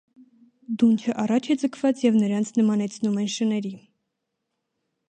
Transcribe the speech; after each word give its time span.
Դունչը 0.83 1.13
առաջ 1.25 1.49
է 1.55 1.57
ձգված 1.65 2.01
և 2.07 2.17
նրանց 2.23 2.53
նմանեցնում 2.59 3.21
են 3.27 3.31
շների։ 3.39 3.75